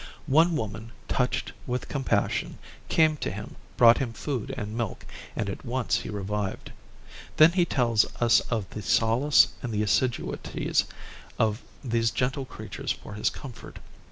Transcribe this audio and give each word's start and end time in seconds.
One 0.25 0.55
woman, 0.55 0.91
touched 1.07 1.53
with 1.67 1.87
compassion, 1.87 2.57
came 2.89 3.17
to 3.17 3.29
him, 3.29 3.55
brought 3.77 3.99
him 3.99 4.13
food 4.13 4.51
and 4.57 4.75
milk, 4.75 5.05
and 5.35 5.47
at 5.47 5.63
once 5.63 5.97
he 5.97 6.09
revived. 6.09 6.71
Then 7.37 7.51
he 7.51 7.65
tells 7.65 8.03
us 8.19 8.39
of 8.49 8.67
the 8.71 8.81
solace 8.81 9.49
and 9.61 9.71
the 9.71 9.83
assiduities 9.83 10.85
of 11.37 11.61
these 11.83 12.09
gentle 12.09 12.45
creatures 12.45 12.91
for 12.91 13.13
his 13.13 13.29
comfort. 13.29 13.77